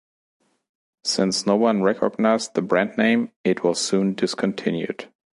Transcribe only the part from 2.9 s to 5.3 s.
name, it was soon discontinued.